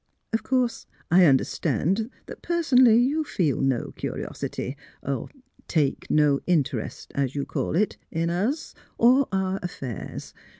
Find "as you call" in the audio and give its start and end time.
7.13-7.75